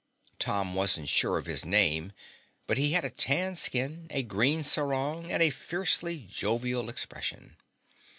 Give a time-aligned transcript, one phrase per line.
[0.39, 2.11] Tom wasn't sure of his name,
[2.65, 7.55] but he had a tan skin, a green sarong, and a fiercely jovial expression.